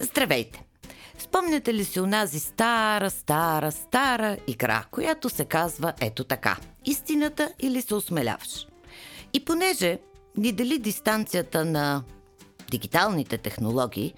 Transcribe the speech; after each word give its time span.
Здравейте! 0.00 0.64
Спомняте 1.18 1.74
ли 1.74 1.84
си 1.84 2.00
онази 2.00 2.40
стара, 2.40 3.10
стара, 3.10 3.72
стара 3.72 4.36
игра, 4.46 4.84
която 4.90 5.30
се 5.30 5.44
казва 5.44 5.92
ето 6.00 6.24
така– 6.24 6.56
истината 6.84 7.52
или 7.60 7.82
се 7.82 7.94
осмеляваш? 7.94 8.66
И 9.32 9.44
понеже 9.44 9.98
ни 10.36 10.52
дели 10.52 10.78
дистанцията 10.78 11.64
на 11.64 12.02
дигиталните 12.70 13.38
технологии, 13.38 14.14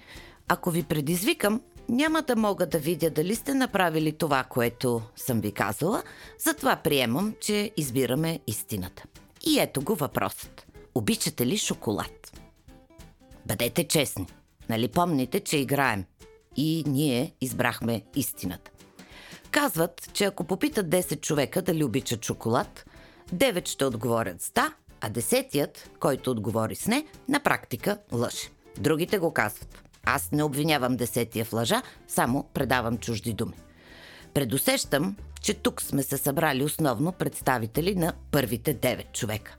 ако 0.47 0.71
ви 0.71 0.83
предизвикам, 0.83 1.61
няма 1.89 2.21
да 2.21 2.35
мога 2.35 2.65
да 2.65 2.77
видя 2.77 3.09
дали 3.09 3.35
сте 3.35 3.53
направили 3.53 4.11
това, 4.11 4.43
което 4.43 5.01
съм 5.15 5.41
ви 5.41 5.51
казала, 5.51 6.03
затова 6.39 6.75
приемам, 6.75 7.35
че 7.41 7.71
избираме 7.77 8.39
истината. 8.47 9.03
И 9.47 9.59
ето 9.59 9.81
го 9.81 9.95
въпросът. 9.95 10.65
Обичате 10.95 11.45
ли 11.45 11.57
шоколад? 11.57 12.41
Бъдете 13.45 13.87
честни. 13.87 14.27
Нали 14.71 14.87
помните, 14.87 15.39
че 15.39 15.57
играем? 15.57 16.05
И 16.55 16.83
ние 16.87 17.33
избрахме 17.41 18.01
истината. 18.15 18.71
Казват, 19.51 20.09
че 20.13 20.25
ако 20.25 20.43
попитат 20.43 20.87
10 20.87 21.21
човека 21.21 21.61
дали 21.61 21.83
обичат 21.83 22.25
шоколад, 22.25 22.85
9 23.33 23.67
ще 23.67 23.85
отговорят 23.85 24.41
с 24.41 24.51
да, 24.51 24.73
а 25.01 25.09
десетият, 25.09 25.91
който 25.99 26.31
отговори 26.31 26.75
с 26.75 26.87
не, 26.87 27.05
на 27.29 27.39
практика 27.39 27.97
лъже. 28.11 28.49
Другите 28.77 29.19
го 29.19 29.33
казват. 29.33 29.89
Аз 30.03 30.31
не 30.31 30.43
обвинявам 30.43 30.97
десетия 30.97 31.45
в 31.45 31.53
лъжа, 31.53 31.81
само 32.07 32.49
предавам 32.53 32.97
чужди 32.97 33.33
думи. 33.33 33.55
Предусещам, 34.33 35.15
че 35.41 35.53
тук 35.53 35.81
сме 35.81 36.03
се 36.03 36.17
събрали 36.17 36.63
основно 36.63 37.11
представители 37.11 37.95
на 37.95 38.13
първите 38.31 38.75
9 38.75 39.11
човека. 39.11 39.57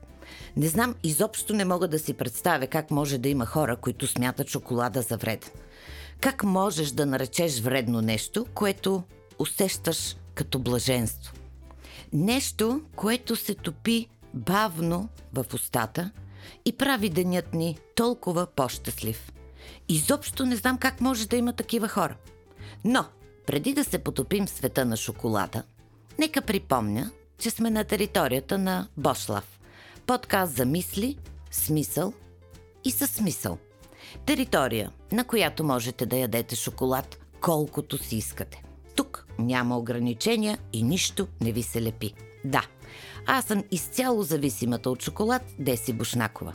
Не 0.55 0.67
знам, 0.67 0.95
изобщо 1.03 1.53
не 1.53 1.65
мога 1.65 1.87
да 1.87 1.99
си 1.99 2.13
представя 2.13 2.67
как 2.67 2.91
може 2.91 3.17
да 3.17 3.29
има 3.29 3.45
хора, 3.45 3.75
които 3.75 4.07
смятат 4.07 4.49
шоколада 4.49 5.01
за 5.01 5.17
вреден. 5.17 5.49
Как 6.19 6.43
можеш 6.43 6.91
да 6.91 7.05
наречеш 7.05 7.59
вредно 7.59 8.01
нещо, 8.01 8.45
което 8.53 9.03
усещаш 9.39 10.15
като 10.35 10.59
блаженство? 10.59 11.33
Нещо, 12.13 12.81
което 12.95 13.35
се 13.35 13.53
топи 13.53 14.07
бавно 14.33 15.09
в 15.33 15.45
устата 15.53 16.11
и 16.65 16.77
прави 16.77 17.09
денят 17.09 17.53
ни 17.53 17.77
толкова 17.95 18.45
по-щастлив. 18.45 19.31
Изобщо 19.89 20.45
не 20.45 20.55
знам 20.55 20.77
как 20.77 21.01
може 21.01 21.27
да 21.27 21.35
има 21.35 21.53
такива 21.53 21.87
хора. 21.87 22.15
Но, 22.85 23.05
преди 23.45 23.73
да 23.73 23.83
се 23.83 23.99
потопим 23.99 24.45
в 24.45 24.49
света 24.49 24.85
на 24.85 24.97
шоколада, 24.97 25.63
нека 26.19 26.41
припомня, 26.41 27.11
че 27.37 27.49
сме 27.49 27.69
на 27.69 27.83
територията 27.83 28.57
на 28.57 28.87
Бошлав. 28.97 29.59
Подкаст 30.07 30.55
за 30.55 30.65
мисли, 30.65 31.17
смисъл 31.51 32.13
и 32.83 32.91
със 32.91 33.09
смисъл. 33.09 33.57
Територия, 34.25 34.91
на 35.11 35.23
която 35.23 35.63
можете 35.63 36.05
да 36.05 36.15
ядете 36.15 36.55
шоколад 36.55 37.19
колкото 37.41 37.97
си 37.97 38.15
искате. 38.15 38.63
Тук 38.95 39.27
няма 39.39 39.77
ограничения 39.77 40.57
и 40.73 40.83
нищо 40.83 41.27
не 41.41 41.51
ви 41.51 41.63
се 41.63 41.81
лепи. 41.81 42.13
Да, 42.45 42.65
аз 43.25 43.45
съм 43.45 43.63
изцяло 43.71 44.23
зависимата 44.23 44.89
от 44.89 45.03
шоколад 45.03 45.41
Деси 45.59 45.93
Бушнакова. 45.93 46.53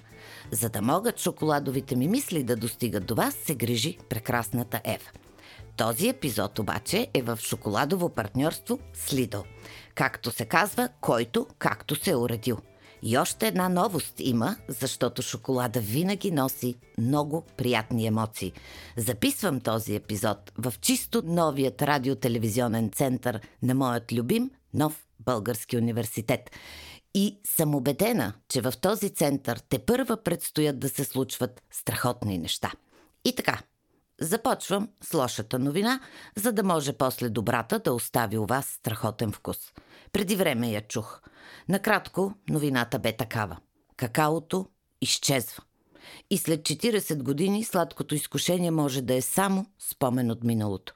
За 0.50 0.68
да 0.68 0.82
могат 0.82 1.20
шоколадовите 1.20 1.96
ми 1.96 2.08
мисли 2.08 2.42
да 2.42 2.56
достигат 2.56 3.06
до 3.06 3.14
вас, 3.14 3.34
се 3.34 3.54
грижи 3.54 3.98
прекрасната 4.08 4.80
Ева. 4.84 5.10
Този 5.76 6.08
епизод 6.08 6.58
обаче 6.58 7.08
е 7.14 7.22
в 7.22 7.38
шоколадово 7.40 8.08
партньорство 8.08 8.78
с 8.94 9.12
Лидо. 9.12 9.44
Както 9.94 10.30
се 10.30 10.44
казва, 10.44 10.88
който 11.00 11.46
както 11.58 11.94
се 11.94 12.10
е 12.10 12.16
уредил. 12.16 12.58
И 13.02 13.18
още 13.18 13.46
една 13.46 13.68
новост 13.68 14.14
има, 14.18 14.56
защото 14.68 15.22
шоколада 15.22 15.80
винаги 15.80 16.30
носи 16.30 16.74
много 16.98 17.44
приятни 17.56 18.06
емоции. 18.06 18.52
Записвам 18.96 19.60
този 19.60 19.94
епизод 19.94 20.52
в 20.58 20.74
чисто 20.80 21.22
новият 21.24 21.82
радиотелевизионен 21.82 22.90
център 22.90 23.40
на 23.62 23.74
моят 23.74 24.12
любим 24.12 24.50
нов 24.74 25.06
български 25.20 25.76
университет. 25.76 26.50
И 27.14 27.40
съм 27.56 27.74
убедена, 27.74 28.32
че 28.48 28.60
в 28.60 28.72
този 28.80 29.10
център 29.10 29.60
те 29.68 29.78
първа 29.78 30.22
предстоят 30.22 30.78
да 30.78 30.88
се 30.88 31.04
случват 31.04 31.62
страхотни 31.70 32.38
неща. 32.38 32.72
И 33.24 33.34
така, 33.34 33.62
започвам 34.20 34.88
с 35.02 35.14
лошата 35.14 35.58
новина, 35.58 36.00
за 36.36 36.52
да 36.52 36.62
може 36.62 36.92
после 36.92 37.28
добрата 37.28 37.78
да 37.78 37.92
остави 37.92 38.38
у 38.38 38.46
вас 38.46 38.66
страхотен 38.66 39.32
вкус. 39.32 39.58
Преди 40.12 40.36
време 40.36 40.70
я 40.70 40.80
чух. 40.80 41.20
Накратко, 41.68 42.34
новината 42.50 42.98
бе 42.98 43.16
такава. 43.16 43.56
Какаото 43.96 44.66
изчезва. 45.00 45.62
И 46.30 46.38
след 46.38 46.60
40 46.60 47.22
години 47.22 47.64
сладкото 47.64 48.14
изкушение 48.14 48.70
може 48.70 49.02
да 49.02 49.14
е 49.14 49.20
само 49.20 49.66
спомен 49.78 50.30
от 50.30 50.44
миналото. 50.44 50.94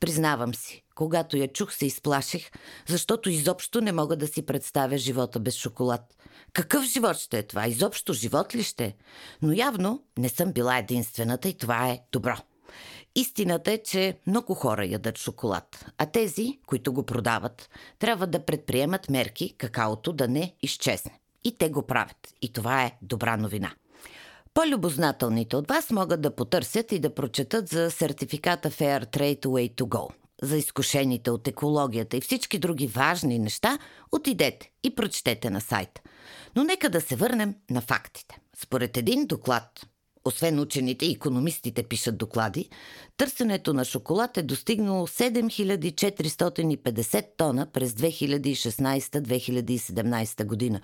Признавам 0.00 0.54
си, 0.54 0.84
когато 0.94 1.36
я 1.36 1.48
чух, 1.48 1.72
се 1.72 1.86
изплаших, 1.86 2.50
защото 2.88 3.30
изобщо 3.30 3.80
не 3.80 3.92
мога 3.92 4.16
да 4.16 4.26
си 4.26 4.46
представя 4.46 4.98
живота 4.98 5.40
без 5.40 5.54
шоколад. 5.54 6.16
Какъв 6.52 6.84
живот 6.84 7.16
ще 7.16 7.38
е 7.38 7.46
това? 7.46 7.66
Изобщо 7.66 8.12
живот 8.12 8.54
ли 8.54 8.62
ще 8.62 8.84
е? 8.84 8.94
Но 9.42 9.52
явно 9.52 10.02
не 10.18 10.28
съм 10.28 10.52
била 10.52 10.78
единствената 10.78 11.48
и 11.48 11.58
това 11.58 11.88
е 11.88 12.00
добро. 12.12 12.36
Истината 13.18 13.72
е, 13.72 13.78
че 13.78 14.18
много 14.26 14.54
хора 14.54 14.86
ядат 14.86 15.18
шоколад, 15.18 15.86
а 15.98 16.06
тези, 16.06 16.58
които 16.66 16.92
го 16.92 17.02
продават, 17.02 17.70
трябва 17.98 18.26
да 18.26 18.44
предприемат 18.44 19.10
мерки 19.10 19.54
какаото 19.58 20.12
да 20.12 20.28
не 20.28 20.54
изчезне. 20.62 21.18
И 21.44 21.56
те 21.58 21.70
го 21.70 21.82
правят. 21.82 22.34
И 22.42 22.52
това 22.52 22.82
е 22.82 22.96
добра 23.02 23.36
новина. 23.36 23.72
По-любознателните 24.54 25.56
от 25.56 25.68
вас 25.68 25.90
могат 25.90 26.20
да 26.20 26.34
потърсят 26.34 26.92
и 26.92 26.98
да 26.98 27.14
прочетат 27.14 27.68
за 27.68 27.90
сертификата 27.90 28.70
Fair 28.70 29.16
Trade 29.16 29.46
Way 29.46 29.74
to 29.74 29.82
Go. 29.82 30.08
За 30.42 30.56
изкушените 30.56 31.30
от 31.30 31.48
екологията 31.48 32.16
и 32.16 32.20
всички 32.20 32.58
други 32.58 32.86
важни 32.86 33.38
неща, 33.38 33.78
отидете 34.12 34.70
и 34.82 34.94
прочетете 34.94 35.50
на 35.50 35.60
сайта. 35.60 36.00
Но 36.56 36.64
нека 36.64 36.90
да 36.90 37.00
се 37.00 37.16
върнем 37.16 37.54
на 37.70 37.80
фактите. 37.80 38.38
Според 38.56 38.96
един 38.96 39.26
доклад 39.26 39.86
освен 40.28 40.60
учените 40.60 41.06
и 41.06 41.12
економистите 41.12 41.82
пишат 41.82 42.18
доклади, 42.18 42.68
търсенето 43.16 43.74
на 43.74 43.84
шоколад 43.84 44.36
е 44.36 44.42
достигнало 44.42 45.06
7450 45.06 47.26
тона 47.36 47.66
през 47.72 47.92
2016-2017 47.92 50.44
година, 50.44 50.80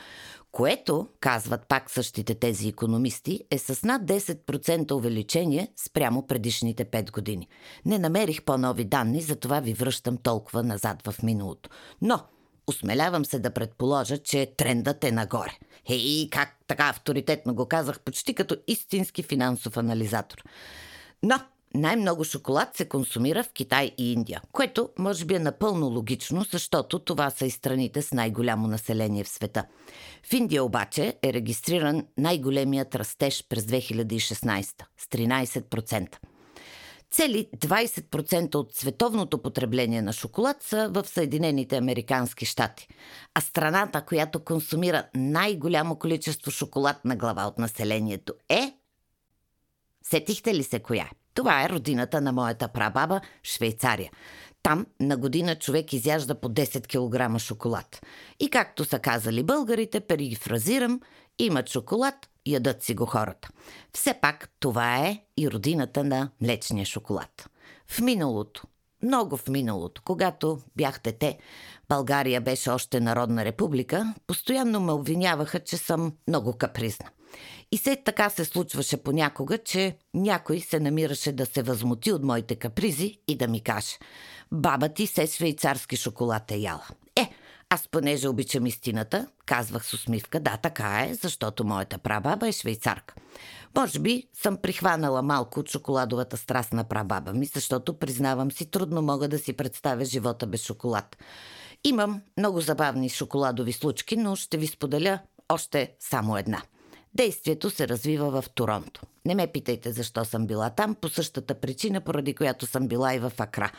което, 0.53 1.09
казват 1.21 1.69
пак 1.69 1.91
същите 1.91 2.35
тези 2.35 2.69
економисти, 2.69 3.41
е 3.51 3.59
с 3.59 3.83
над 3.83 4.03
10% 4.03 4.93
увеличение 4.93 5.69
спрямо 5.77 6.27
предишните 6.27 6.85
5 6.85 7.13
години. 7.13 7.49
Не 7.85 7.99
намерих 7.99 8.43
по-нови 8.43 8.85
данни, 8.85 9.21
затова 9.21 9.61
ви 9.61 9.73
връщам 9.73 10.17
толкова 10.17 10.63
назад 10.63 11.07
в 11.07 11.15
миналото. 11.23 11.71
Но 12.03 12.21
Осмелявам 12.67 13.25
се 13.25 13.39
да 13.39 13.51
предположа, 13.51 14.19
че 14.19 14.53
трендът 14.57 15.05
е 15.05 15.13
нагоре. 15.13 15.53
Хей, 15.87 16.29
как 16.31 16.57
така 16.67 16.89
авторитетно 16.89 17.55
го 17.55 17.67
казах, 17.67 18.01
почти 18.01 18.35
като 18.35 18.57
истински 18.67 19.23
финансов 19.23 19.77
анализатор. 19.77 20.45
Но 21.23 21.41
най-много 21.75 22.25
шоколад 22.25 22.77
се 22.77 22.89
консумира 22.89 23.45
в 23.45 23.53
Китай 23.53 23.91
и 23.99 24.13
Индия, 24.13 24.43
което 24.53 24.89
може 24.99 25.25
би 25.25 25.35
е 25.35 25.39
напълно 25.39 25.87
логично, 25.87 26.45
защото 26.53 26.99
това 26.99 27.31
са 27.31 27.47
и 27.47 27.51
страните 27.51 28.03
с 28.03 28.13
най-голямо 28.13 28.67
население 28.67 29.25
в 29.25 29.29
света. 29.29 29.65
В 30.23 30.33
Индия 30.33 30.65
обаче 30.65 31.15
е 31.23 31.33
регистриран 31.33 32.07
най-големият 32.19 32.95
растеж 32.95 33.45
през 33.49 33.65
2016 33.65 34.65
с 34.99 35.07
13%. 35.07 36.17
Цели 37.15 37.49
20% 37.57 38.55
от 38.55 38.75
световното 38.75 39.43
потребление 39.43 40.03
на 40.03 40.13
шоколад 40.13 40.63
са 40.63 40.91
в 40.95 41.05
Съединените 41.07 41.77
Американски 41.77 42.47
щати. 42.47 42.89
А 43.35 43.41
страната, 43.41 44.05
която 44.05 44.45
консумира 44.45 45.05
най-голямо 45.15 45.99
количество 45.99 46.51
шоколад 46.51 47.05
на 47.05 47.17
глава 47.17 47.47
от 47.47 47.59
населението 47.59 48.35
е... 48.49 48.73
Сетихте 50.03 50.55
ли 50.55 50.63
се 50.63 50.79
коя 50.79 51.03
е? 51.03 51.11
Това 51.35 51.65
е 51.65 51.69
родината 51.69 52.21
на 52.21 52.33
моята 52.33 52.69
прабаба 52.69 53.21
Швейцария. 53.43 54.11
Там 54.65 54.87
на 55.01 55.17
година 55.17 55.59
човек 55.59 55.93
изяжда 55.93 56.35
по 56.35 56.49
10 56.49 56.87
кг 56.87 57.39
шоколад. 57.41 58.07
И 58.41 58.51
както 58.51 58.85
са 58.85 58.99
казали 58.99 59.43
българите, 59.43 60.01
перифразирам, 60.01 61.01
имат 61.39 61.69
шоколад, 61.69 62.15
ядат 62.47 62.83
си 62.83 62.95
го 62.95 63.07
хората. 63.07 63.49
Все 63.93 64.15
пак 64.15 64.49
това 64.61 64.97
е 64.97 65.21
и 65.37 65.51
родината 65.51 66.05
на 66.05 66.31
млечния 66.43 66.87
шоколад. 66.87 67.51
В 67.89 68.01
миналото, 68.01 68.63
много 69.03 69.37
в 69.37 69.49
миналото, 69.49 70.03
когато 70.05 70.61
бях 70.77 71.01
дете, 71.05 71.39
България 71.89 72.41
беше 72.41 72.71
още 72.71 73.01
народна 73.01 73.45
република, 73.45 74.15
постоянно 74.27 74.81
ме 74.81 74.93
обвиняваха, 74.93 75.61
че 75.61 75.77
съм 75.77 76.13
много 76.29 76.53
капризна. 76.53 77.11
И 77.75 77.79
се 77.79 77.97
така 77.97 78.31
се 78.31 78.45
случваше 78.45 78.97
понякога, 78.97 79.59
че 79.59 79.97
някой 80.15 80.61
се 80.61 80.81
намираше 80.81 81.33
да 81.33 81.47
се 81.47 81.63
възмути 81.63 82.13
от 82.13 82.23
моите 82.23 82.57
капризи 82.57 83.19
и 83.29 83.37
да 83.37 83.49
ми 83.49 83.61
каже 83.61 83.99
«Баба 84.53 84.89
ти 84.89 85.07
се 85.07 85.27
швейцарски 85.27 85.97
шоколад 85.97 86.51
е 86.51 86.57
яла». 86.57 86.87
Е, 87.17 87.31
Аз 87.71 87.89
понеже 87.89 88.29
обичам 88.29 88.67
истината, 88.67 89.27
казвах 89.47 89.87
с 89.87 89.93
усмивка, 89.93 90.41
да, 90.41 90.57
така 90.57 91.07
е, 91.09 91.15
защото 91.15 91.65
моята 91.65 91.99
прабаба 91.99 92.49
е 92.49 92.53
швейцарка. 92.53 93.15
Може 93.77 93.99
би 93.99 94.25
съм 94.35 94.57
прихванала 94.57 95.23
малко 95.23 95.61
от 95.61 95.69
шоколадовата 95.69 96.37
страст 96.37 96.73
на 96.73 96.85
прабаба 96.85 97.33
ми, 97.33 97.47
защото, 97.47 97.99
признавам 97.99 98.53
си, 98.53 98.71
трудно 98.71 99.03
мога 99.03 99.29
да 99.29 99.39
си 99.39 99.53
представя 99.53 100.05
живота 100.05 100.47
без 100.47 100.63
шоколад. 100.63 101.17
Имам 101.85 102.23
много 102.39 102.61
забавни 102.61 103.09
шоколадови 103.09 103.73
случки, 103.73 104.17
но 104.17 104.37
ще 104.37 104.57
ви 104.57 104.67
споделя 104.67 105.19
още 105.49 105.93
само 106.01 106.37
една. 106.37 106.63
Действието 107.15 107.71
се 107.71 107.89
развива 107.89 108.43
в 108.43 108.51
Торонто. 108.51 109.03
Не 109.25 109.35
ме 109.35 109.47
питайте 109.47 109.93
защо 109.93 110.25
съм 110.25 110.47
била 110.47 110.71
там, 110.71 110.95
по 110.95 111.09
същата 111.09 111.55
причина, 111.55 112.01
поради 112.01 112.35
която 112.35 112.67
съм 112.67 112.89
била 112.89 113.15
и 113.15 113.19
в 113.19 113.33
Акра. 113.39 113.73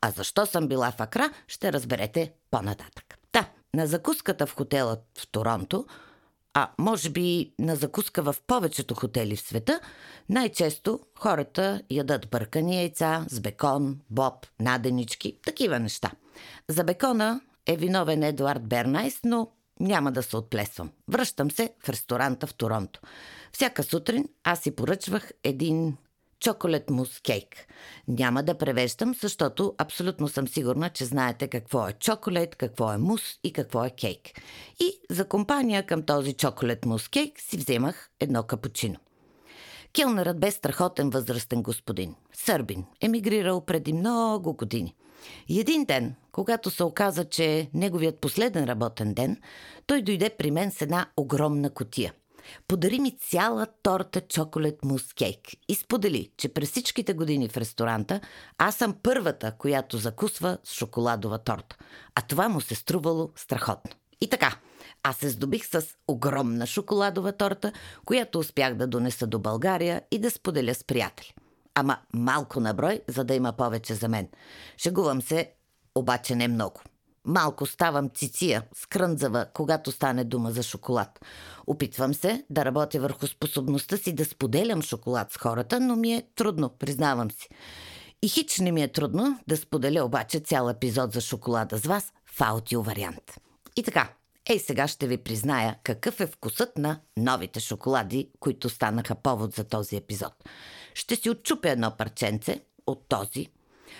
А 0.00 0.10
защо 0.10 0.46
съм 0.46 0.68
била 0.68 0.90
в 0.90 1.00
Акра, 1.00 1.30
ще 1.48 1.72
разберете 1.72 2.32
по-нататък. 2.50 3.18
Та, 3.32 3.48
на 3.74 3.86
закуската 3.86 4.46
в 4.46 4.54
хотела 4.54 4.96
в 5.18 5.26
Торонто, 5.26 5.86
а 6.54 6.70
може 6.78 7.10
би 7.10 7.52
на 7.58 7.76
закуска 7.76 8.22
в 8.22 8.36
повечето 8.46 8.94
хотели 8.94 9.36
в 9.36 9.40
света, 9.40 9.80
най-често 10.28 11.00
хората 11.18 11.82
ядат 11.90 12.30
бъркани 12.30 12.76
яйца 12.76 13.26
с 13.28 13.40
бекон, 13.40 14.00
боб, 14.10 14.46
наденички, 14.60 15.38
такива 15.44 15.78
неща. 15.78 16.10
За 16.68 16.84
бекона 16.84 17.40
е 17.66 17.76
виновен 17.76 18.22
Едуард 18.22 18.68
Бернайс, 18.68 19.20
но 19.24 19.50
няма 19.80 20.12
да 20.12 20.22
се 20.22 20.36
отплесвам. 20.36 20.90
Връщам 21.08 21.50
се 21.50 21.74
в 21.84 21.88
ресторанта 21.88 22.46
в 22.46 22.54
Торонто. 22.54 23.00
Всяка 23.52 23.82
сутрин 23.82 24.28
аз 24.44 24.60
си 24.60 24.76
поръчвах 24.76 25.32
един 25.44 25.96
чоколет 26.40 26.90
мус 26.90 27.20
кейк. 27.20 27.56
Няма 28.08 28.42
да 28.42 28.58
превеждам, 28.58 29.14
защото 29.20 29.74
абсолютно 29.78 30.28
съм 30.28 30.48
сигурна, 30.48 30.90
че 30.90 31.04
знаете 31.04 31.48
какво 31.48 31.88
е 31.88 31.92
чоколет, 31.92 32.56
какво 32.56 32.92
е 32.92 32.98
мус 32.98 33.22
и 33.44 33.52
какво 33.52 33.84
е 33.84 33.90
кейк. 33.90 34.40
И 34.80 35.00
за 35.10 35.28
компания 35.28 35.86
към 35.86 36.02
този 36.02 36.32
чоколет 36.32 36.84
мус 36.84 37.08
кейк 37.08 37.40
си 37.40 37.56
вземах 37.56 38.10
едно 38.20 38.42
капучино. 38.42 38.96
Келнерът 39.92 40.40
бе 40.40 40.50
страхотен 40.50 41.10
възрастен 41.10 41.62
господин. 41.62 42.14
Сърбин, 42.32 42.84
емигрирал 43.00 43.64
преди 43.64 43.92
много 43.92 44.52
години. 44.52 44.94
И 45.48 45.60
един 45.60 45.84
ден, 45.84 46.14
когато 46.32 46.70
се 46.70 46.84
оказа, 46.84 47.24
че 47.24 47.58
е 47.58 47.68
неговият 47.74 48.20
последен 48.20 48.64
работен 48.64 49.14
ден, 49.14 49.36
той 49.86 50.02
дойде 50.02 50.30
при 50.30 50.50
мен 50.50 50.70
с 50.70 50.82
една 50.82 51.06
огромна 51.16 51.70
котия. 51.70 52.12
Подари 52.68 52.98
ми 52.98 53.18
цяла 53.18 53.66
торта 53.82 54.20
чоколет 54.20 54.84
мус 54.84 55.12
кейк 55.12 55.48
и 55.68 55.74
сподели, 55.74 56.30
че 56.36 56.48
през 56.48 56.70
всичките 56.70 57.14
години 57.14 57.48
в 57.48 57.56
ресторанта 57.56 58.20
аз 58.58 58.76
съм 58.76 58.96
първата, 59.02 59.52
която 59.58 59.98
закусва 59.98 60.58
с 60.64 60.74
шоколадова 60.74 61.38
торта. 61.38 61.76
А 62.14 62.22
това 62.22 62.48
му 62.48 62.60
се 62.60 62.74
струвало 62.74 63.30
страхотно. 63.36 63.90
И 64.20 64.28
така, 64.28 64.56
аз 65.02 65.16
се 65.16 65.28
здобих 65.28 65.66
с 65.66 65.86
огромна 66.08 66.66
шоколадова 66.66 67.32
торта, 67.32 67.72
която 68.04 68.38
успях 68.38 68.74
да 68.74 68.86
донеса 68.86 69.26
до 69.26 69.38
България 69.38 70.02
и 70.10 70.18
да 70.18 70.30
споделя 70.30 70.74
с 70.74 70.84
приятели. 70.84 71.34
Ама 71.74 71.98
малко 72.14 72.60
на 72.60 72.74
брой, 72.74 73.00
за 73.08 73.24
да 73.24 73.34
има 73.34 73.52
повече 73.52 73.94
за 73.94 74.08
мен. 74.08 74.28
Шегувам 74.78 75.22
се, 75.22 75.52
обаче 75.94 76.34
не 76.34 76.48
много. 76.48 76.80
Малко 77.24 77.66
ставам 77.66 78.10
циция, 78.14 78.62
скрънзава, 78.74 79.46
когато 79.54 79.92
стане 79.92 80.24
дума 80.24 80.50
за 80.50 80.62
шоколад. 80.62 81.20
Опитвам 81.66 82.14
се 82.14 82.44
да 82.50 82.64
работя 82.64 83.00
върху 83.00 83.26
способността 83.26 83.96
си 83.96 84.12
да 84.12 84.24
споделям 84.24 84.82
шоколад 84.82 85.32
с 85.32 85.36
хората, 85.36 85.80
но 85.80 85.96
ми 85.96 86.14
е 86.14 86.26
трудно, 86.34 86.68
признавам 86.68 87.30
си. 87.30 87.48
И 88.22 88.28
хич 88.28 88.58
не 88.58 88.72
ми 88.72 88.82
е 88.82 88.92
трудно 88.92 89.40
да 89.48 89.56
споделя 89.56 90.04
обаче 90.04 90.40
цял 90.40 90.68
епизод 90.68 91.12
за 91.12 91.20
шоколада 91.20 91.78
с 91.78 91.86
вас 91.86 92.12
в 92.26 92.40
аудио 92.40 92.82
вариант. 92.82 93.40
И 93.76 93.82
така, 93.82 94.08
ей 94.48 94.58
сега 94.58 94.88
ще 94.88 95.06
ви 95.06 95.16
призная 95.16 95.78
какъв 95.82 96.20
е 96.20 96.26
вкусът 96.26 96.78
на 96.78 97.00
новите 97.16 97.60
шоколади, 97.60 98.30
които 98.40 98.68
станаха 98.68 99.14
повод 99.14 99.54
за 99.54 99.64
този 99.64 99.96
епизод. 99.96 100.32
Ще 100.94 101.16
си 101.16 101.30
отчупя 101.30 101.70
едно 101.70 101.96
парченце 101.96 102.60
от 102.86 103.08
този, 103.08 103.48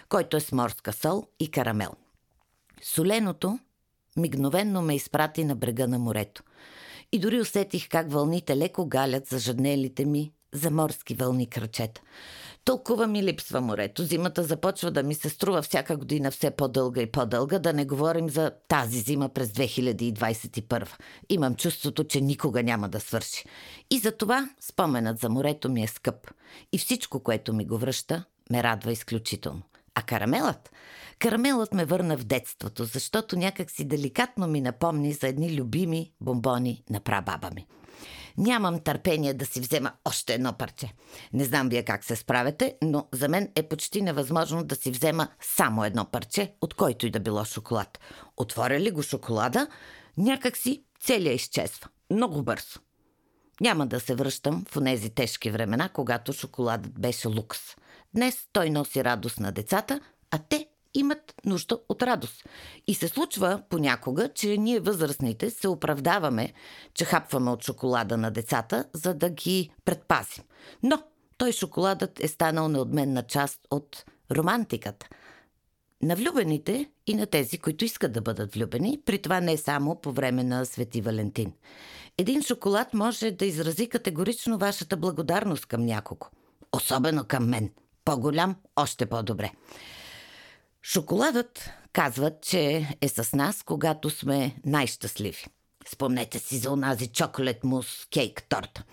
който 0.09 0.37
е 0.37 0.41
с 0.41 0.53
морска 0.53 0.93
сол 0.93 1.27
и 1.41 1.51
карамел. 1.51 1.93
Соленото 2.83 3.59
мигновенно 4.17 4.83
ме 4.83 4.95
изпрати 4.95 5.45
на 5.45 5.57
брега 5.57 5.87
на 5.87 5.99
морето. 5.99 6.43
И 7.13 7.19
дори 7.19 7.41
усетих 7.41 7.89
как 7.89 8.13
вълните 8.13 8.57
леко 8.57 8.87
галят 8.87 9.27
за 9.27 9.39
жаднелите 9.39 10.05
ми 10.05 10.33
за 10.53 10.71
морски 10.71 11.15
вълни 11.15 11.47
кръчета. 11.47 12.01
Толкова 12.65 13.07
ми 13.07 13.23
липсва 13.23 13.61
морето. 13.61 14.05
Зимата 14.05 14.43
започва 14.43 14.91
да 14.91 15.03
ми 15.03 15.15
се 15.15 15.29
струва 15.29 15.63
всяка 15.63 15.97
година 15.97 16.31
все 16.31 16.51
по-дълга 16.51 17.03
и 17.03 17.11
по-дълга, 17.11 17.59
да 17.59 17.73
не 17.73 17.85
говорим 17.85 18.31
за 18.31 18.53
тази 18.69 19.01
зима 19.01 19.29
през 19.29 19.49
2021. 19.49 20.89
Имам 21.29 21.55
чувството, 21.55 22.05
че 22.05 22.21
никога 22.21 22.63
няма 22.63 22.89
да 22.89 23.01
свърши. 23.01 23.45
И 23.91 23.99
за 23.99 24.13
това 24.13 24.51
споменът 24.61 25.19
за 25.19 25.29
морето 25.29 25.69
ми 25.69 25.83
е 25.83 25.87
скъп. 25.87 26.31
И 26.73 26.79
всичко, 26.79 27.21
което 27.21 27.53
ми 27.53 27.67
го 27.67 27.79
връща, 27.79 28.25
ме 28.51 28.63
радва 28.63 28.93
изключително. 28.93 29.63
А 29.95 30.03
карамелът? 30.03 30.71
Карамелът 31.19 31.75
ме 31.75 31.85
върна 31.85 32.17
в 32.17 32.25
детството, 32.25 32.85
защото 32.85 33.37
някак 33.37 33.71
си 33.71 33.85
деликатно 33.85 34.47
ми 34.47 34.61
напомни 34.61 35.13
за 35.13 35.29
едни 35.29 35.57
любими 35.57 36.13
бомбони 36.21 36.83
на 36.91 37.01
прабаба 37.01 37.51
ми. 37.55 37.67
Нямам 38.39 38.81
търпение 38.81 39.35
да 39.35 39.47
си 39.47 39.61
взема 39.61 39.93
още 40.05 40.35
едно 40.35 40.53
парче. 40.53 40.93
Не 41.33 41.45
знам 41.45 41.69
вие 41.69 41.83
как 41.83 42.05
се 42.05 42.17
справяте, 42.17 42.77
но 42.83 43.09
за 43.13 43.29
мен 43.29 43.49
е 43.57 43.63
почти 43.63 44.03
невъзможно 44.03 44.65
да 44.65 44.77
си 44.77 44.91
взема 44.91 45.29
само 45.41 45.85
едно 45.85 46.05
парче, 46.05 46.55
от 46.61 46.75
който 46.75 47.07
и 47.07 47.11
да 47.11 47.21
било 47.21 47.45
шоколад. 47.45 47.99
Отворя 48.37 48.81
ли 48.81 48.91
го 48.91 49.03
шоколада, 49.03 49.67
някак 50.17 50.57
си 50.57 50.85
целия 51.01 51.33
изчезва. 51.33 51.89
Много 52.11 52.43
бързо. 52.43 52.81
Няма 53.61 53.87
да 53.87 54.01
се 54.01 54.15
връщам 54.15 54.65
в 54.71 54.85
тези 54.85 55.11
тежки 55.11 55.51
времена, 55.51 55.89
когато 55.89 56.33
шоколадът 56.33 57.01
беше 57.01 57.29
лукс. 57.29 57.59
Днес 58.15 58.47
той 58.53 58.71
носи 58.71 59.05
радост 59.05 59.41
на 59.41 59.53
децата, 59.53 60.01
а 60.31 60.39
те 60.49 60.69
имат 60.95 61.35
нужда 61.45 61.79
от 61.89 62.03
радост. 62.03 62.45
И 62.87 62.95
се 62.95 63.09
случва 63.09 63.63
понякога, 63.69 64.29
че 64.29 64.57
ние 64.57 64.81
възрастните 64.81 65.51
се 65.51 65.69
оправдаваме, 65.69 66.53
че 66.95 67.05
хапваме 67.05 67.51
от 67.51 67.65
шоколада 67.65 68.17
на 68.17 68.31
децата, 68.31 68.85
за 68.93 69.15
да 69.15 69.31
ги 69.31 69.71
предпазим. 69.85 70.45
Но 70.83 71.03
той 71.39 71.53
шоколадът 71.53 72.21
е 72.21 72.29
станал 72.29 72.69
неотменна 72.69 73.23
част 73.23 73.61
от 73.71 74.05
романтиката. 74.33 75.07
На 76.03 76.17
влюбените 76.17 76.91
и 77.07 77.15
на 77.15 77.27
тези, 77.27 77.59
които 77.59 77.85
искат 77.85 78.13
да 78.13 78.21
бъдат 78.21 78.55
влюбени, 78.55 79.01
при 79.05 79.23
това 79.23 79.41
не 79.41 79.57
само 79.57 80.01
по 80.01 80.13
време 80.13 80.45
на 80.45 80.67
Свети 80.67 81.01
Валентин. 81.01 81.53
Един 82.19 82.43
шоколад 82.43 82.95
може 82.95 83.31
да 83.31 83.47
изрази 83.47 83.89
категорично 83.89 84.59
вашата 84.59 84.97
благодарност 84.97 85.67
към 85.67 85.87
някого. 85.87 86.27
Особено 86.73 87.25
към 87.25 87.49
мен. 87.49 87.71
По-голям, 88.05 88.57
още 88.77 89.07
по-добре. 89.07 89.53
Шоколадът 90.85 91.71
казват, 91.93 92.43
че 92.43 92.89
е 93.01 93.09
с 93.09 93.37
нас, 93.37 93.63
когато 93.63 94.11
сме 94.11 94.57
най-щастливи. 94.65 95.47
Спомнете 95.89 96.39
си 96.39 96.59
за 96.59 96.71
онази 96.71 97.07
чоколет 97.07 97.65
мус 97.65 98.07
кейк 98.13 98.43
торта. 98.49 98.85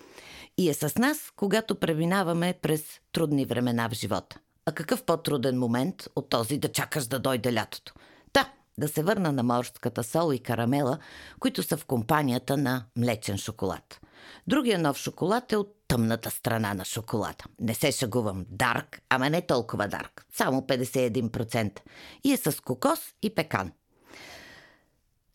И 0.58 0.68
е 0.68 0.74
с 0.74 0.98
нас, 0.98 1.32
когато 1.36 1.74
преминаваме 1.74 2.54
през 2.62 2.84
трудни 3.12 3.44
времена 3.44 3.88
в 3.88 3.94
живота. 3.94 4.38
А 4.66 4.72
какъв 4.72 5.02
по-труден 5.02 5.58
момент 5.58 6.08
от 6.16 6.28
този 6.28 6.58
да 6.58 6.72
чакаш 6.72 7.06
да 7.06 7.18
дойде 7.18 7.54
лятото? 7.54 7.94
Та, 8.32 8.52
да 8.78 8.88
се 8.88 9.02
върна 9.02 9.32
на 9.32 9.42
морската 9.42 10.04
сол 10.04 10.32
и 10.32 10.38
карамела, 10.38 10.98
които 11.40 11.62
са 11.62 11.76
в 11.76 11.84
компанията 11.84 12.56
на 12.56 12.84
млечен 12.96 13.38
шоколад. 13.38 14.00
Другия 14.46 14.78
нов 14.78 14.96
шоколад 14.96 15.52
е 15.52 15.56
от 15.56 15.76
тъмната 15.88 16.30
страна 16.30 16.74
на 16.74 16.84
шоколада. 16.84 17.44
Не 17.60 17.74
се 17.74 17.92
шагувам. 17.92 18.46
Дарк, 18.48 19.02
ама 19.08 19.30
не 19.30 19.46
толкова 19.46 19.88
дарк. 19.88 20.26
Само 20.34 20.60
51%. 20.60 21.80
И 22.24 22.32
е 22.32 22.36
с 22.36 22.62
кокос 22.62 22.98
и 23.22 23.34
пекан. 23.34 23.72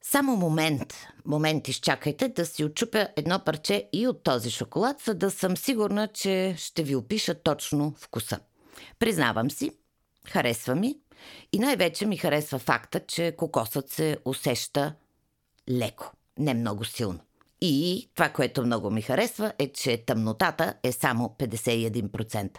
Само 0.01 0.35
момент, 0.35 0.93
момент 1.25 1.67
изчакайте 1.67 2.29
да 2.29 2.45
си 2.45 2.63
очупя 2.63 3.07
едно 3.15 3.39
парче 3.39 3.89
и 3.93 4.07
от 4.07 4.23
този 4.23 4.51
шоколад, 4.51 5.01
за 5.01 5.13
да 5.13 5.31
съм 5.31 5.57
сигурна, 5.57 6.07
че 6.07 6.55
ще 6.57 6.83
ви 6.83 6.95
опиша 6.95 7.35
точно 7.35 7.93
вкуса. 7.97 8.39
Признавам 8.99 9.51
си, 9.51 9.71
харесва 10.27 10.75
ми 10.75 10.95
и 11.51 11.59
най-вече 11.59 12.05
ми 12.05 12.17
харесва 12.17 12.59
факта, 12.59 12.99
че 12.99 13.35
кокосът 13.37 13.89
се 13.89 14.17
усеща 14.25 14.95
леко, 15.69 16.11
не 16.39 16.53
много 16.53 16.85
силно. 16.85 17.19
И 17.67 18.09
това, 18.15 18.29
което 18.29 18.65
много 18.65 18.91
ми 18.91 19.01
харесва, 19.01 19.53
е, 19.59 19.71
че 19.71 20.03
тъмнотата 20.05 20.73
е 20.83 20.91
само 20.91 21.35
51%. 21.39 22.57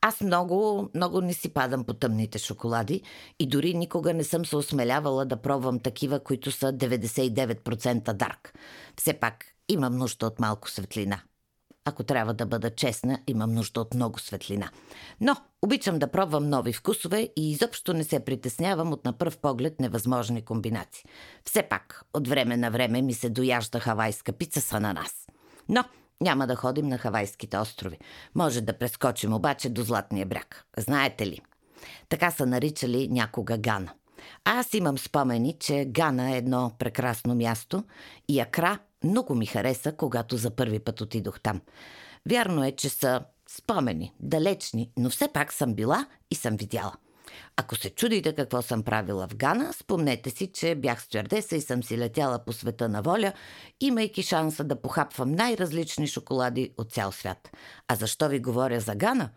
Аз 0.00 0.20
много, 0.20 0.88
много 0.94 1.20
не 1.20 1.32
си 1.32 1.48
падам 1.48 1.84
по 1.84 1.94
тъмните 1.94 2.38
шоколади 2.38 3.02
и 3.38 3.46
дори 3.46 3.74
никога 3.74 4.14
не 4.14 4.24
съм 4.24 4.44
се 4.44 4.56
осмелявала 4.56 5.24
да 5.24 5.36
пробвам 5.36 5.80
такива, 5.80 6.20
които 6.20 6.52
са 6.52 6.72
99% 6.72 8.12
дарк. 8.12 8.54
Все 8.96 9.12
пак 9.14 9.44
имам 9.68 9.96
нужда 9.96 10.26
от 10.26 10.40
малко 10.40 10.70
светлина. 10.70 11.20
Ако 11.88 12.04
трябва 12.04 12.34
да 12.34 12.46
бъда 12.46 12.70
честна, 12.70 13.18
имам 13.26 13.52
нужда 13.52 13.80
от 13.80 13.94
много 13.94 14.18
светлина. 14.18 14.70
Но 15.20 15.36
обичам 15.62 15.98
да 15.98 16.10
пробвам 16.10 16.48
нови 16.48 16.72
вкусове 16.72 17.28
и 17.36 17.50
изобщо 17.50 17.94
не 17.94 18.04
се 18.04 18.20
притеснявам 18.20 18.92
от 18.92 19.04
на 19.04 19.12
пръв 19.12 19.38
поглед 19.38 19.80
невъзможни 19.80 20.44
комбинации. 20.44 21.04
Все 21.44 21.62
пак, 21.62 22.04
от 22.14 22.28
време 22.28 22.56
на 22.56 22.70
време 22.70 23.02
ми 23.02 23.14
се 23.14 23.30
дояжда 23.30 23.80
хавайска 23.80 24.32
пица 24.32 24.60
с 24.60 24.72
ананас. 24.72 25.26
Но 25.68 25.84
няма 26.20 26.46
да 26.46 26.56
ходим 26.56 26.88
на 26.88 26.98
Хавайските 26.98 27.58
острови. 27.58 27.98
Може 28.34 28.60
да 28.60 28.78
прескочим 28.78 29.34
обаче 29.34 29.68
до 29.68 29.82
Златния 29.82 30.26
бряг. 30.26 30.64
Знаете 30.78 31.26
ли? 31.26 31.40
Така 32.08 32.30
са 32.30 32.46
наричали 32.46 33.08
някога 33.08 33.58
Гана. 33.58 33.92
Аз 34.44 34.74
имам 34.74 34.98
спомени, 34.98 35.56
че 35.60 35.84
Гана 35.84 36.34
е 36.34 36.38
едно 36.38 36.72
прекрасно 36.78 37.34
място 37.34 37.84
и 38.28 38.40
Акра 38.40 38.78
много 39.04 39.34
ми 39.34 39.46
хареса, 39.46 39.92
когато 39.92 40.36
за 40.36 40.50
първи 40.50 40.78
път 40.78 41.00
отидох 41.00 41.40
там. 41.40 41.60
Вярно 42.30 42.64
е, 42.64 42.72
че 42.72 42.88
са 42.88 43.20
спомени, 43.48 44.14
далечни, 44.20 44.90
но 44.98 45.10
все 45.10 45.28
пак 45.28 45.52
съм 45.52 45.74
била 45.74 46.06
и 46.30 46.34
съм 46.34 46.56
видяла. 46.56 46.92
Ако 47.56 47.76
се 47.76 47.90
чудите 47.90 48.34
какво 48.34 48.62
съм 48.62 48.82
правила 48.82 49.28
в 49.28 49.36
Гана, 49.36 49.72
спомнете 49.72 50.30
си, 50.30 50.52
че 50.52 50.74
бях 50.74 51.02
стюардеса 51.02 51.56
и 51.56 51.60
съм 51.60 51.82
си 51.82 51.98
летяла 51.98 52.44
по 52.44 52.52
света 52.52 52.88
на 52.88 53.02
воля, 53.02 53.32
имайки 53.80 54.22
шанса 54.22 54.64
да 54.64 54.82
похапвам 54.82 55.32
най-различни 55.32 56.06
шоколади 56.06 56.74
от 56.78 56.92
цял 56.92 57.12
свят. 57.12 57.50
А 57.88 57.94
защо 57.94 58.28
ви 58.28 58.40
говоря 58.40 58.80
за 58.80 58.94
Гана? 58.94 59.30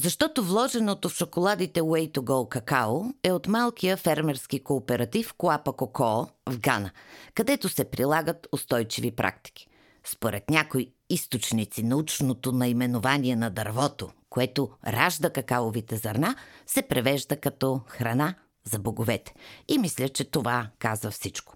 Защото 0.00 0.44
вложеното 0.44 1.08
в 1.08 1.14
шоколадите 1.14 1.80
Way 1.80 2.12
to 2.12 2.20
Go 2.20 2.48
какао 2.48 3.04
е 3.24 3.32
от 3.32 3.48
малкия 3.48 3.96
фермерски 3.96 4.64
кооператив 4.64 5.34
Коапа 5.38 5.72
Коко 5.72 6.26
в 6.48 6.58
Гана, 6.58 6.90
където 7.34 7.68
се 7.68 7.84
прилагат 7.84 8.48
устойчиви 8.52 9.10
практики. 9.10 9.68
Според 10.04 10.50
някои 10.50 10.92
източници, 11.10 11.82
научното 11.82 12.52
наименование 12.52 13.36
на 13.36 13.50
дървото, 13.50 14.10
което 14.30 14.70
ражда 14.86 15.30
какаовите 15.30 15.96
зърна, 15.96 16.36
се 16.66 16.82
превежда 16.82 17.36
като 17.36 17.80
храна 17.86 18.34
за 18.64 18.78
боговете. 18.78 19.34
И 19.68 19.78
мисля, 19.78 20.08
че 20.08 20.24
това 20.24 20.68
казва 20.78 21.10
всичко. 21.10 21.54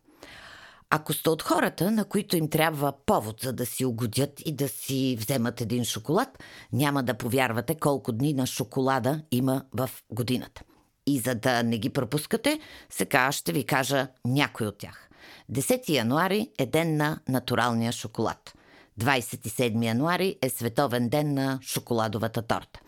Ако 0.90 1.12
сте 1.12 1.30
от 1.30 1.42
хората, 1.42 1.90
на 1.90 2.04
които 2.04 2.36
им 2.36 2.50
трябва 2.50 2.92
повод 3.06 3.40
за 3.40 3.52
да 3.52 3.66
си 3.66 3.84
угодят 3.84 4.42
и 4.46 4.52
да 4.52 4.68
си 4.68 5.16
вземат 5.20 5.60
един 5.60 5.84
шоколад, 5.84 6.28
няма 6.72 7.02
да 7.02 7.14
повярвате 7.14 7.74
колко 7.74 8.12
дни 8.12 8.32
на 8.32 8.46
шоколада 8.46 9.22
има 9.30 9.64
в 9.72 9.90
годината. 10.10 10.62
И 11.06 11.18
за 11.18 11.34
да 11.34 11.62
не 11.62 11.78
ги 11.78 11.90
пропускате, 11.90 12.60
сега 12.90 13.32
ще 13.32 13.52
ви 13.52 13.64
кажа 13.64 14.08
някой 14.24 14.66
от 14.66 14.78
тях. 14.78 15.10
10 15.52 15.88
януари 15.88 16.50
е 16.58 16.66
ден 16.66 16.96
на 16.96 17.20
натуралния 17.28 17.92
шоколад. 17.92 18.54
27 19.00 19.84
януари 19.84 20.36
е 20.42 20.48
световен 20.48 21.08
ден 21.08 21.34
на 21.34 21.58
шоколадовата 21.62 22.42
торта. 22.42 22.80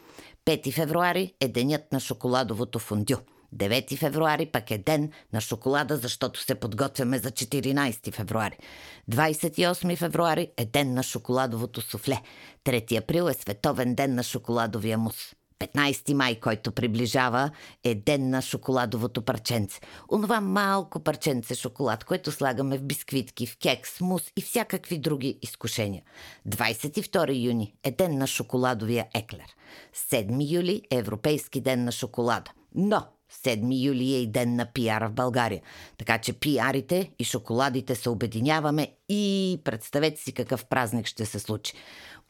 5 0.47 0.73
февруари 0.73 1.35
е 1.41 1.49
денят 1.49 1.93
на 1.93 2.01
шоколадовото 2.01 2.79
фондю– 2.79 3.17
9 3.57 3.97
февруари 3.97 4.47
пък 4.47 4.71
е 4.71 4.79
ден 4.79 5.11
на 5.33 5.41
шоколада, 5.41 5.97
защото 5.97 6.41
се 6.41 6.55
подготвяме 6.55 7.19
за 7.19 7.31
14 7.31 8.15
февруари. 8.15 8.59
28 9.11 9.97
февруари 9.97 10.49
е 10.57 10.65
ден 10.65 10.95
на 10.95 11.03
шоколадовото 11.03 11.81
суфле. 11.81 12.23
3 12.65 12.99
април 12.99 13.29
е 13.29 13.35
световен 13.35 13.95
ден 13.95 14.15
на 14.15 14.23
шоколадовия 14.23 14.99
мус. 14.99 15.35
15 15.59 16.13
май, 16.13 16.41
който 16.41 16.73
приближава, 16.73 17.51
е 17.85 17.95
ден 17.95 18.31
на 18.31 18.43
шоколадовото 18.43 19.23
парченце. 19.23 19.81
Онова 20.13 20.41
малко 20.41 21.01
парченце 21.01 21.55
шоколад, 21.55 22.05
което 22.05 22.33
слагаме 22.33 22.79
в 22.79 22.83
бисквитки, 22.83 23.47
в 23.47 23.57
кекс, 23.59 24.01
мус 24.01 24.23
и 24.37 24.43
всякакви 24.43 24.99
други 24.99 25.39
изкушения. 25.43 26.03
22 26.49 27.45
юни 27.45 27.75
е 27.85 27.91
ден 27.91 28.19
на 28.19 28.27
шоколадовия 28.27 29.07
еклер. 29.15 29.57
7 30.13 30.53
юли 30.53 30.83
е 30.91 30.97
Европейски 30.97 31.61
ден 31.61 31.85
на 31.85 31.93
шоколада. 31.93 32.51
Но 32.75 33.07
7 33.33 33.85
юли 33.85 34.15
е 34.15 34.21
и 34.21 34.27
ден 34.27 34.57
на 34.57 34.67
пиара 34.67 35.09
в 35.09 35.13
България. 35.13 35.61
Така 35.99 36.19
че 36.19 36.33
пиарите 36.33 37.11
и 37.19 37.25
шоколадите 37.25 37.95
се 37.95 38.11
обединяваме 38.11 38.89
и 39.09 39.61
представете 39.65 40.21
си 40.21 40.33
какъв 40.33 40.65
празник 40.65 41.07
ще 41.07 41.27
се 41.27 41.39
случи. 41.39 41.73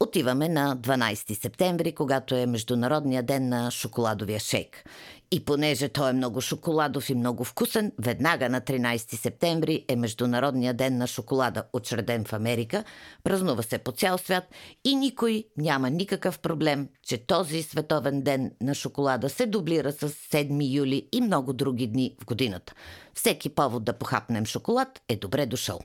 Отиваме 0.01 0.49
на 0.49 0.77
12 0.77 1.43
септември, 1.43 1.93
когато 1.93 2.35
е 2.35 2.47
Международния 2.47 3.23
ден 3.23 3.49
на 3.49 3.71
шоколадовия 3.71 4.41
шейк. 4.41 4.85
И 5.31 5.45
понеже 5.45 5.89
той 5.89 6.11
е 6.11 6.13
много 6.13 6.41
шоколадов 6.41 7.11
и 7.11 7.15
много 7.15 7.45
вкусен, 7.45 7.93
веднага 7.99 8.49
на 8.49 8.61
13 8.61 9.15
септември 9.15 9.85
е 9.89 9.97
Международния 9.97 10.75
ден 10.75 10.99
на 10.99 11.07
шоколада, 11.07 11.65
учреден 11.73 12.25
в 12.25 12.33
Америка, 12.33 12.85
празнува 13.25 13.63
се 13.63 13.79
по 13.79 13.93
цял 13.93 14.19
свят 14.19 14.45
и 14.85 14.95
никой 14.95 15.45
няма 15.57 15.91
никакъв 15.91 16.39
проблем, 16.39 16.89
че 17.03 17.27
този 17.27 17.63
световен 17.63 18.23
ден 18.23 18.53
на 18.61 18.75
шоколада 18.75 19.29
се 19.29 19.47
дублира 19.47 19.93
с 19.93 20.09
7 20.09 20.75
юли 20.75 21.09
и 21.13 21.21
много 21.21 21.53
други 21.53 21.87
дни 21.87 22.17
в 22.21 22.25
годината. 22.25 22.75
Всеки 23.15 23.49
повод 23.49 23.85
да 23.85 23.93
похапнем 23.93 24.47
шоколад 24.47 25.01
е 25.09 25.17
добре 25.17 25.47
дошъл. 25.47 25.81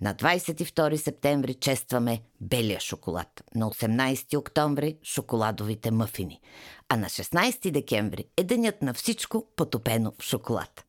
На 0.00 0.14
22 0.14 0.96
септември 0.96 1.54
честваме 1.54 2.22
белия 2.40 2.80
шоколад. 2.80 3.44
На 3.54 3.70
18 3.70 4.38
октомври 4.38 4.96
шоколадовите 5.04 5.90
мъфини. 5.90 6.40
А 6.88 6.96
на 6.96 7.06
16 7.06 7.70
декември 7.70 8.24
е 8.36 8.44
денят 8.44 8.82
на 8.82 8.94
всичко 8.94 9.46
потопено 9.56 10.12
в 10.18 10.24
шоколад. 10.24 10.84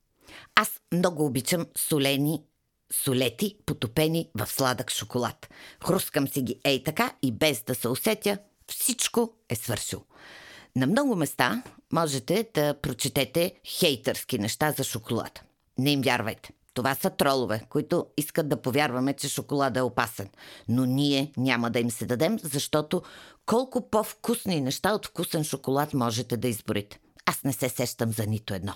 Аз 0.56 0.82
много 0.94 1.26
обичам 1.26 1.66
солени 1.78 2.44
солети, 2.94 3.58
потопени 3.66 4.30
в 4.36 4.48
сладък 4.48 4.92
шоколад. 4.92 5.50
Хрускам 5.86 6.28
си 6.28 6.42
ги 6.42 6.60
ей 6.64 6.84
така 6.84 7.14
и 7.22 7.32
без 7.32 7.64
да 7.64 7.76
се 7.76 7.88
усетя, 7.88 8.38
всичко 8.68 9.34
е 9.50 9.56
свършил. 9.56 10.04
На 10.76 10.88
много 10.88 11.16
места 11.16 11.64
можете 11.94 12.50
да 12.54 12.74
прочетете 12.82 13.54
хейтърски 13.66 14.40
неща 14.40 14.72
за 14.72 14.84
шоколад. 14.84 15.44
Не 15.78 15.92
им 15.92 16.02
вярвайте. 16.02 16.50
Това 16.76 16.96
са 16.96 17.10
тролове, 17.10 17.62
които 17.70 18.06
искат 18.18 18.50
да 18.50 18.62
повярваме, 18.62 19.14
че 19.14 19.30
шоколада 19.30 19.80
е 19.80 19.84
опасен. 19.84 20.30
Но 20.68 20.86
ние 20.86 21.32
няма 21.38 21.72
да 21.72 21.80
им 21.80 21.92
се 21.92 22.06
дадем, 22.06 22.40
защото 22.40 23.02
колко 23.46 23.90
по-вкусни 23.90 24.62
неща 24.62 24.94
от 24.94 25.06
вкусен 25.06 25.44
шоколад 25.44 25.94
можете 25.94 26.38
да 26.38 26.48
изборите. 26.48 27.00
Аз 27.26 27.44
не 27.44 27.54
се 27.54 27.70
сещам 27.70 28.12
за 28.12 28.28
нито 28.28 28.54
едно. 28.54 28.74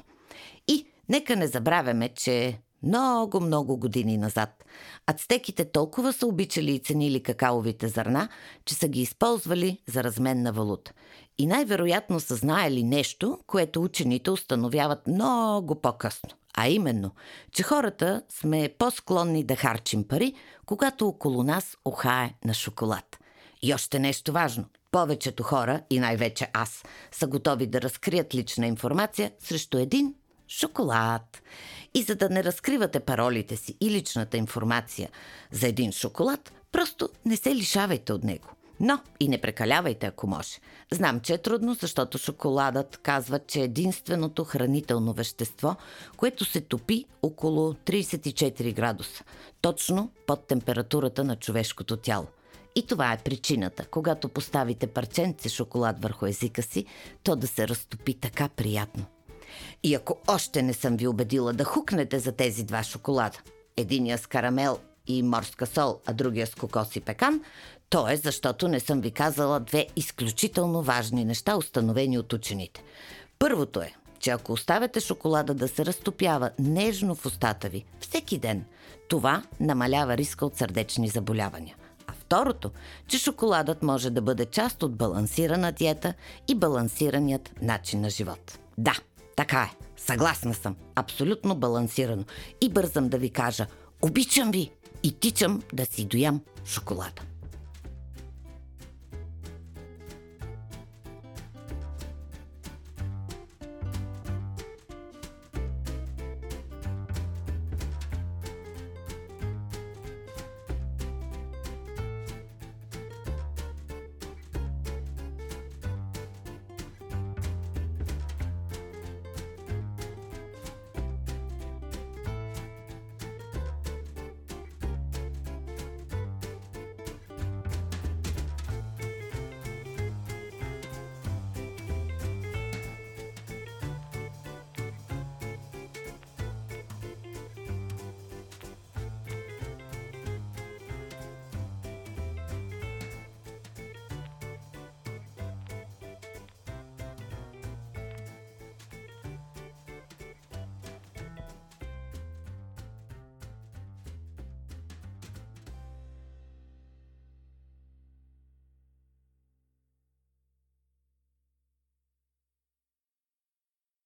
И 0.67 0.87
нека 1.09 1.35
не 1.35 1.47
забравяме, 1.47 2.09
че 2.09 2.59
много, 2.83 3.39
много 3.39 3.77
години 3.77 4.17
назад. 4.17 4.65
Ацтеките 5.07 5.65
толкова 5.65 6.13
са 6.13 6.27
обичали 6.27 6.71
и 6.75 6.79
ценили 6.79 7.23
какаовите 7.23 7.87
зърна, 7.87 8.29
че 8.65 8.75
са 8.75 8.87
ги 8.87 9.01
използвали 9.01 9.81
за 9.87 10.03
размен 10.03 10.41
на 10.41 10.53
валута. 10.53 10.91
И 11.37 11.47
най-вероятно 11.47 12.19
са 12.19 12.35
знаели 12.35 12.83
нещо, 12.83 13.39
което 13.47 13.83
учените 13.83 14.31
установяват 14.31 15.07
много 15.07 15.81
по-късно. 15.81 16.38
А 16.61 16.67
именно, 16.67 17.11
че 17.51 17.63
хората 17.63 18.21
сме 18.29 18.69
по-склонни 18.77 19.43
да 19.43 19.55
харчим 19.55 20.07
пари, 20.07 20.33
когато 20.65 21.07
около 21.07 21.43
нас 21.43 21.77
охае 21.85 22.33
на 22.45 22.53
шоколад. 22.53 23.19
И 23.61 23.73
още 23.73 23.99
нещо 23.99 24.31
важно. 24.31 24.65
Повечето 24.91 25.43
хора, 25.43 25.81
и 25.89 25.99
най-вече 25.99 26.47
аз, 26.53 26.83
са 27.11 27.27
готови 27.27 27.67
да 27.67 27.81
разкрият 27.81 28.35
лична 28.35 28.67
информация 28.67 29.31
срещу 29.39 29.77
един 29.77 30.15
шоколад. 30.47 31.41
И 31.93 32.01
за 32.03 32.15
да 32.15 32.29
не 32.29 32.43
разкривате 32.43 32.99
паролите 32.99 33.57
си 33.57 33.77
и 33.81 33.91
личната 33.91 34.37
информация 34.37 35.09
за 35.51 35.67
един 35.67 35.91
шоколад, 35.91 36.53
просто 36.71 37.09
не 37.25 37.37
се 37.37 37.55
лишавайте 37.55 38.13
от 38.13 38.23
него. 38.23 38.47
Но 38.79 38.99
и 39.19 39.27
не 39.27 39.41
прекалявайте, 39.41 40.05
ако 40.05 40.27
може. 40.27 40.59
Знам, 40.91 41.19
че 41.19 41.33
е 41.33 41.37
трудно, 41.37 41.73
защото 41.73 42.17
шоколадът 42.17 42.97
казва, 42.97 43.39
че 43.39 43.59
е 43.59 43.63
единственото 43.63 44.43
хранително 44.43 45.13
вещество, 45.13 45.75
което 46.17 46.45
се 46.45 46.61
топи 46.61 47.05
около 47.21 47.73
34 47.73 48.73
градуса, 48.73 49.23
точно 49.61 50.11
под 50.27 50.47
температурата 50.47 51.23
на 51.23 51.35
човешкото 51.35 51.97
тяло. 51.97 52.27
И 52.75 52.87
това 52.87 53.13
е 53.13 53.17
причината, 53.17 53.85
когато 53.85 54.29
поставите 54.29 54.87
парченце 54.87 55.49
шоколад 55.49 56.01
върху 56.01 56.25
езика 56.25 56.61
си, 56.61 56.85
то 57.23 57.35
да 57.35 57.47
се 57.47 57.67
разтопи 57.67 58.13
така 58.13 58.49
приятно. 58.49 59.05
И 59.83 59.95
ако 59.95 60.17
още 60.27 60.61
не 60.61 60.73
съм 60.73 60.97
ви 60.97 61.07
убедила 61.07 61.53
да 61.53 61.63
хукнете 61.63 62.19
за 62.19 62.31
тези 62.31 62.63
два 62.63 62.83
шоколада, 62.83 63.37
единия 63.77 64.17
с 64.17 64.27
карамел 64.27 64.79
и 65.07 65.23
морска 65.23 65.65
сол, 65.65 65.99
а 66.05 66.13
другия 66.13 66.47
с 66.47 66.55
кокос 66.55 66.95
и 66.95 67.01
пекан, 67.01 67.41
то 67.89 68.09
е 68.09 68.17
защото 68.17 68.67
не 68.67 68.79
съм 68.79 69.01
ви 69.01 69.11
казала 69.11 69.59
две 69.59 69.87
изключително 69.95 70.81
важни 70.81 71.25
неща, 71.25 71.55
установени 71.55 72.17
от 72.17 72.33
учените. 72.33 72.83
Първото 73.39 73.81
е, 73.81 73.93
че 74.19 74.29
ако 74.29 74.53
оставяте 74.53 74.99
шоколада 74.99 75.53
да 75.53 75.67
се 75.67 75.85
разтопява 75.85 76.49
нежно 76.59 77.15
в 77.15 77.25
устата 77.25 77.69
ви 77.69 77.85
всеки 77.99 78.37
ден, 78.37 78.65
това 79.07 79.43
намалява 79.59 80.17
риска 80.17 80.45
от 80.45 80.57
сърдечни 80.57 81.07
заболявания. 81.07 81.75
А 82.07 82.13
второто, 82.13 82.71
че 83.07 83.19
шоколадът 83.19 83.83
може 83.83 84.09
да 84.09 84.21
бъде 84.21 84.45
част 84.45 84.83
от 84.83 84.95
балансирана 84.95 85.71
диета 85.71 86.13
и 86.47 86.55
балансираният 86.55 87.61
начин 87.61 88.01
на 88.01 88.09
живот. 88.09 88.59
Да, 88.77 88.93
така 89.35 89.61
е. 89.73 89.85
Съгласна 89.97 90.53
съм. 90.53 90.75
Абсолютно 90.95 91.55
балансирано. 91.55 92.23
И 92.61 92.69
бързам 92.69 93.09
да 93.09 93.17
ви 93.17 93.29
кажа, 93.29 93.67
обичам 94.01 94.51
ви 94.51 94.71
и 95.03 95.11
тичам 95.11 95.61
да 95.73 95.85
си 95.85 96.05
доям 96.05 96.41
шоколада. 96.65 97.21